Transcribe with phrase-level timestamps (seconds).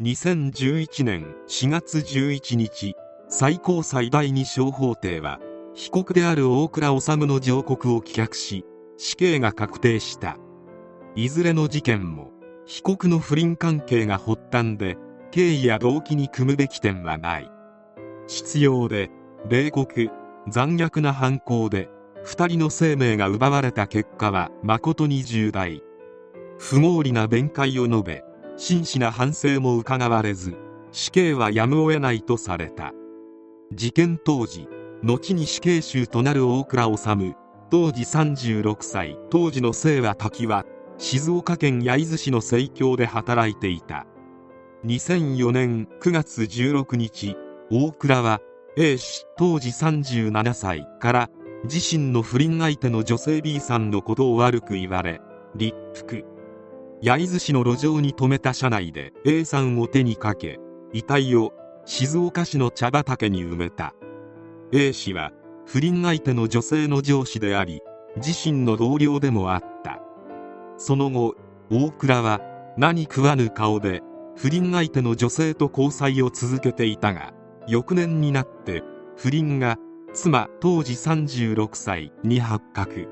[0.00, 2.94] 2011年4月11日
[3.28, 5.40] 最高裁第二小法廷は
[5.74, 8.64] 被告である大倉治の上告を棄却し
[8.96, 10.36] 死刑が確定した。
[11.16, 12.30] いずれの事件も
[12.64, 14.96] 被告の不倫関係が発端で
[15.32, 17.50] 経緯や動機に組むべき点はない。
[18.28, 19.10] 必要で
[19.48, 20.10] 冷酷
[20.48, 21.88] 残虐な犯行で
[22.24, 25.82] 2人の生命が奪われた結果は誠に重大。
[26.56, 28.27] 不合理な弁解を述べ
[28.58, 30.56] 真摯な反省も伺われず
[30.90, 32.92] 死刑はやむを得ないとされた。
[33.72, 34.68] 事件当時
[35.02, 37.34] 後に死刑囚となる大倉治
[37.70, 40.64] 当時36歳当時の姓は滝は
[40.96, 44.06] 静岡県焼津市の生協で働いていた。
[44.84, 47.36] 2004年9月16日
[47.70, 48.40] 大倉は
[48.76, 51.30] A 氏当時37歳から
[51.64, 55.20] 自身の不倫相手の女性 B さんのことを悪く言われ
[55.54, 56.37] 立腹。
[57.00, 60.58] 焼津市の路上に止めた車内で A さんを手にかけ
[60.92, 61.52] 遺体を
[61.84, 63.94] 静岡市の茶畑に埋めた。
[64.72, 65.32] A 氏は
[65.64, 67.82] 不倫相手の女性の上司であり
[68.16, 70.00] 自身の同僚でもあった。
[70.76, 71.36] その後
[71.70, 72.40] 大倉は
[72.76, 74.02] 何食わぬ顔で
[74.36, 77.32] 不倫相手の女性と交際を続けていたが
[77.68, 78.82] 翌年になって
[79.16, 79.76] 不倫が
[80.14, 83.08] 妻当時36歳に発覚。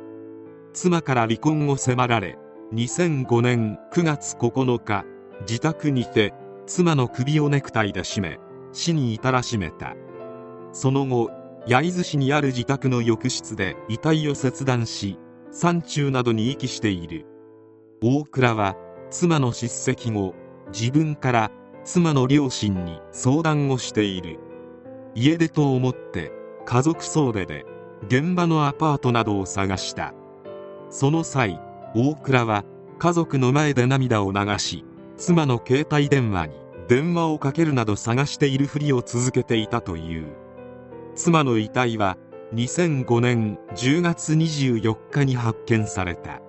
[0.73, 2.37] 妻から離婚を迫られ
[2.72, 5.05] 2005年9月9日
[5.42, 6.34] 自宅にて
[6.67, 8.41] 妻の首をネクタイで絞め
[8.72, 9.95] 死に至らしめた。
[10.72, 11.31] その後
[11.69, 15.17] 焼津市にある自宅の浴室で遺体を切断し
[15.53, 17.25] 山中などに遺棄している。
[18.03, 18.77] 大倉は
[19.11, 20.34] 妻の叱責後
[20.72, 21.50] 自分から
[21.84, 24.41] 妻の両親に相談をしている。
[25.14, 26.33] 家出と思って
[26.64, 27.64] 家族総出で
[28.09, 30.12] 現場のアパートなどを探した。
[30.91, 31.61] その際
[31.98, 32.62] 大倉は
[32.98, 34.84] 家族の前で涙を流し
[35.16, 36.55] 妻の携帯電話に
[36.88, 40.26] 電話をかけるなど探しているふりを続けていたという。
[41.15, 42.19] 妻の遺体は
[42.53, 46.43] 2005年10月24日に発見された。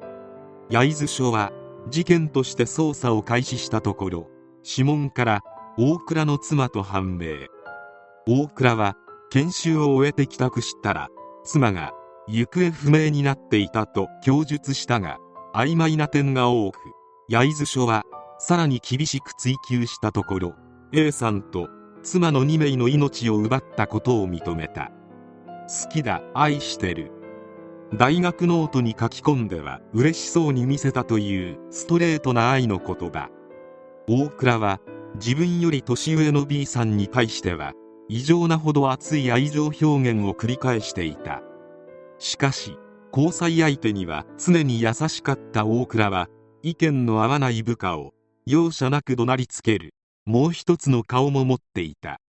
[0.70, 1.54] 焼津署は
[1.90, 4.28] 事件として捜査を開始したところ
[4.66, 5.42] 指紋から
[5.78, 7.48] 大倉の妻と判明。
[8.28, 8.98] 大倉は
[9.30, 11.08] 研修を終えて帰宅したら
[11.46, 11.94] 妻が
[12.28, 15.18] 行方不明になっていたと供述したが
[15.54, 16.78] 曖昧な点が多く
[17.30, 18.06] 焼津署は
[18.40, 20.54] さらに厳しく追及したところ
[20.94, 21.70] A さんと
[22.04, 24.92] 妻の2名の命を奪ったことを認めた。
[25.68, 27.12] 好きだ愛してる。
[27.94, 33.30] 大学ノートに書き込んでは嬉しそうに見せたというストレートな愛の言葉。
[34.08, 34.80] 大倉は
[35.16, 37.74] 自分より年上の B さんに対しては
[38.08, 41.42] 異常なほど熱い愛情表現を繰り返していた。
[42.20, 42.78] しかし
[43.12, 46.28] 交際相手には常に優しかった大倉は
[46.64, 48.14] 意見の合わない部下を
[48.46, 49.94] 容赦なく怒鳴りつける。
[50.26, 52.20] もう一つの顔も持っていた。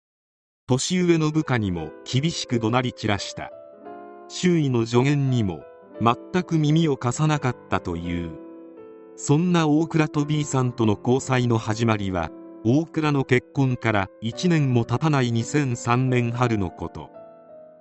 [0.68, 3.50] 年上の部下にも厳しく怒鳴り散らした。
[4.28, 5.62] 周囲の助言にも
[6.00, 8.30] 全く耳を貸さなかったという。
[9.16, 12.30] そんな大倉と B さんとの交際の始まりは
[12.64, 17.10] 大倉の結婚から1年も経たない2003年春のこと。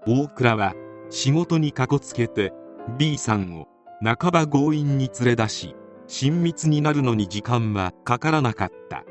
[0.08, 0.74] 大倉は
[1.10, 2.54] 仕事にかこつけて
[2.98, 3.68] B さんを
[4.02, 5.76] 半ば強引に連れ出し
[6.08, 9.04] 親密になるのに時間はかからなかった。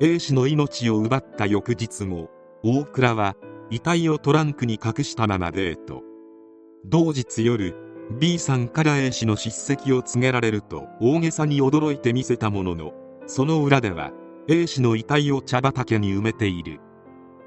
[0.00, 2.30] A 氏の命を奪った翌日も
[2.62, 3.36] 大倉は
[3.70, 6.02] 遺体をトランクに隠したままデート。
[6.86, 7.74] 同日夜
[8.18, 12.92] B さんから A 氏の叱責を告げられると大げさに驚いてみせたものの
[13.26, 14.12] その裏では
[14.48, 16.80] A 氏の遺体を茶畑に埋めている。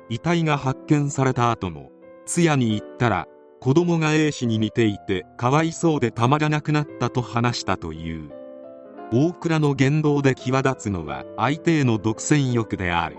[0.09, 1.91] 遺体が発見された後も
[2.25, 3.27] 通夜に行ったら
[3.59, 8.31] 子供が A 氏に似ていてかわいそうでたまらなくなったと話したという。
[9.11, 13.17] 大倉の言動で際立つのは相手への独占欲である。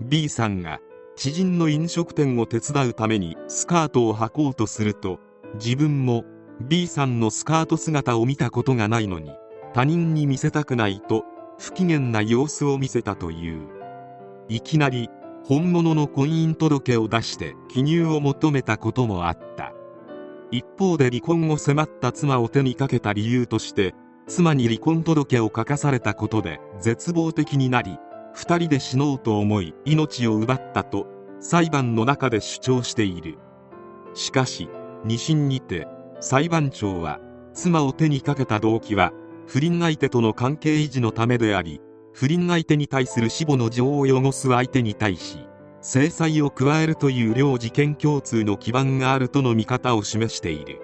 [0.00, 0.80] B さんが
[1.14, 5.20] 知人の飲食店を手伝うためにスカートを履こうとすると
[5.54, 6.24] 自分も
[6.60, 9.30] B さんのスカート姿を見たことがないのに
[9.72, 11.24] 他人に見せたくないと
[11.58, 13.68] 不機嫌な様子を見せたという。
[14.48, 15.08] いきなり
[15.48, 19.72] 本物の婚姻届を出して記入を求めたこともあった。
[20.50, 23.94] 一方で離婚を迫った妻を手にかけた理由として
[24.26, 27.98] 妻に離婚届を書かされたことで絶望的になり
[28.34, 31.06] 2人で死のうと思い命を奪ったと
[31.38, 33.38] 裁判の中で主張している。
[34.14, 34.68] しかし
[35.04, 35.86] 2審にて
[36.18, 37.20] 裁判長は
[37.52, 39.12] 妻を手にかけた動機は
[39.46, 41.80] 不倫相手との関係維持のためであり
[42.18, 45.46] 不倫相手に対する死母の情を汚す相手に対し
[45.82, 50.80] 制裁を加えるという両事件共通の基盤があるとの見方を示している。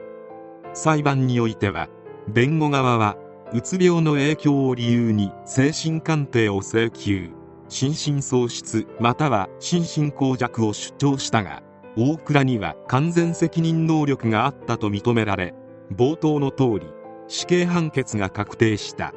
[0.75, 1.89] 裁判においては
[2.29, 3.17] 弁護側は
[3.55, 7.31] うつ病の影響を理由に精神鑑定を請求
[7.71, 11.63] 心神喪失または心神耗弱を主張したが
[11.97, 15.55] 大倉には完全責任能力があったと認められ
[15.97, 16.87] 冒頭の通り
[17.27, 19.15] 死刑判決が確定した。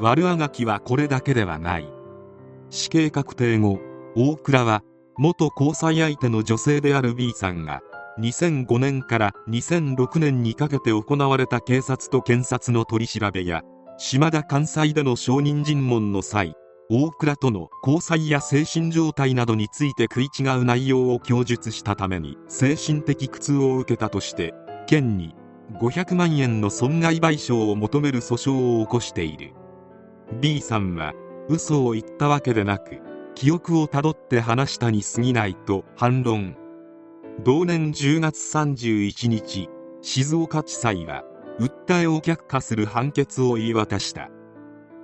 [0.00, 1.88] 悪あがきはこれだけではない。
[2.70, 3.80] 死刑確定後
[4.16, 4.82] 大倉は
[5.18, 7.82] 元交際相手の女性である B さんが
[8.18, 13.62] 2005年から2006年にかけて行われた警察と検察の取り調べや
[13.98, 16.54] 島田関西での証人尋問の際
[16.88, 24.54] 大倉との交際や精神状態などについて食い違う内容を供述したために精神的苦痛を受けたとして
[24.86, 25.34] 県に
[25.74, 29.54] 500万円の損害賠償を求める訴訟を起こしている。
[30.40, 31.12] B さんは
[31.48, 33.00] 嘘を言ったわけでなく
[33.34, 36.56] 記憶をたどって話したに過ぎないと反論。
[37.42, 39.68] 同年10月31日
[40.02, 41.24] 静岡地裁は
[41.58, 44.28] 訴えを却下する判決を言い渡した。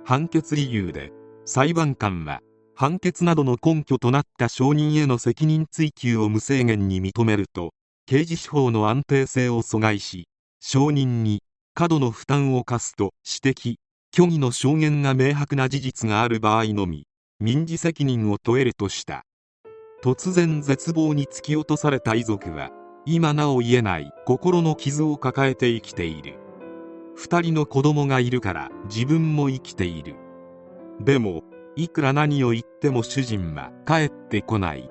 [0.05, 1.11] 判決理由で
[1.45, 2.41] 裁判官は
[2.75, 7.73] 判決などの根拠となった証人への責任追及を無制限に認めると
[8.05, 10.27] 刑事司法の安定性を阻害し
[10.59, 11.41] 証人に
[11.73, 13.75] 過度の負担を課すと指摘。
[14.17, 17.05] 虚偽の証言が明白な事実がある場合のみ
[17.39, 19.27] 民事責任を問えるとした。
[20.03, 22.71] 突然絶望に突き落とされた遺族は
[23.05, 26.39] 今なお言えない心の傷を抱えて生きている。
[27.15, 30.15] 2人の子供がいるから自分も生きている。
[30.99, 31.43] でも
[31.75, 34.89] いくら何を言っても主人は帰ってこない。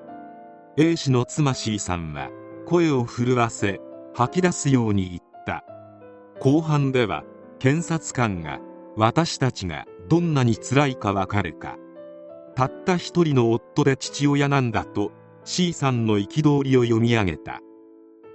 [0.77, 2.29] A 氏の妻 C さんは
[2.65, 3.81] 声を震わせ
[4.13, 5.65] 吐き出すように言った。
[6.39, 7.25] 後半では
[7.59, 8.61] 検察官が
[8.97, 11.77] 私たちがどんなに辛いかわかるか。
[12.55, 15.11] たった一人の夫で父親なんだと
[15.45, 17.61] C さんの憤りを読み上げた。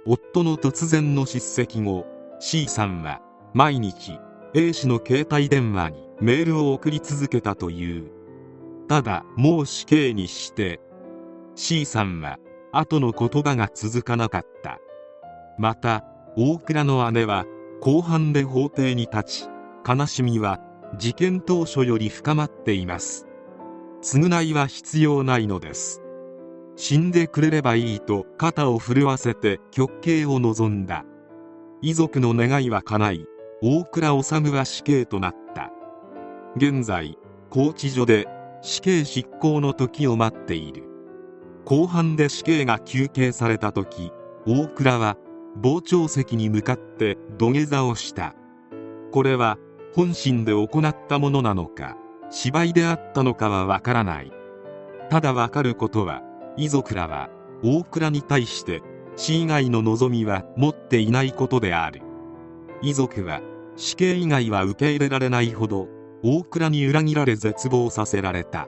[0.05, 2.05] 夫の突然の叱責後
[2.39, 3.21] C さんは
[3.53, 4.17] 毎日
[4.53, 8.09] A 氏の携帯電話にメールを送り続けたという。
[8.87, 10.79] ただもう死刑にして
[11.55, 12.39] C さんは
[12.71, 14.79] 後の言葉が続かなかった。
[15.57, 16.05] また
[16.37, 17.43] 大倉の姉は
[17.81, 19.49] 後半で法廷に立ち
[19.87, 20.59] 悲しみは
[20.97, 23.27] 事件当初より深まっています。
[24.01, 26.01] 償いは必要ないのです。
[26.75, 31.05] 死んでくれればいいと肩を震わせて極刑を望んだ。
[31.81, 33.25] 遺族の願いは叶い
[33.61, 35.71] 大倉治は死刑となった。
[36.55, 37.17] 現在
[37.49, 38.27] 拘置所で
[38.61, 40.83] 死刑執行の時を待っている。
[41.65, 44.11] 後半で死刑が求刑された時
[44.45, 45.17] 大倉は
[45.63, 48.35] 傍聴席に向かって土下座をした。
[49.11, 49.57] これは
[49.95, 51.95] 本心で行ったものなのか
[52.31, 54.31] 芝居であったのかはわからない。
[55.09, 56.23] ただわかることは
[56.57, 57.29] 遺族らは
[57.63, 58.81] 大倉に対して
[59.15, 62.01] 死以外の望みは持っていないことである。
[62.81, 63.41] 遺族は
[63.75, 65.87] 死刑以外は受け入れられないほど
[66.23, 68.67] 大倉に裏切られ絶望させられた。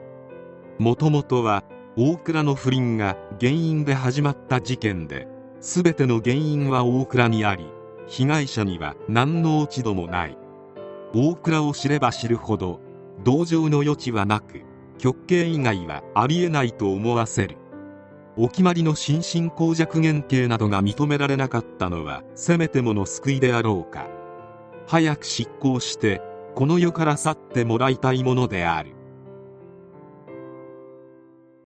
[0.78, 1.64] もともとは
[1.96, 5.26] 大倉の不倫が原因で始まった事件で
[5.60, 7.66] 全ての原因は大倉にあり
[8.06, 10.38] 被害者には何の落ち度もない。
[11.14, 12.80] 大倉を知れば知るほど
[13.24, 14.62] 同情の余地はなく
[14.98, 17.56] 極刑以外はありえないと思わせる。
[18.38, 24.08] お決まりの心神耗弱原刑などが認められなかったのはせめてもの救いであろうか。
[24.86, 26.20] 早く執行して
[26.54, 28.95] この世から去ってもらいたいものである。